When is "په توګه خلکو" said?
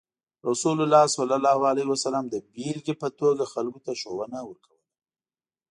3.01-3.79